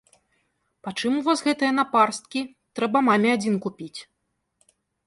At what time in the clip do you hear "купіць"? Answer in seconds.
3.69-3.97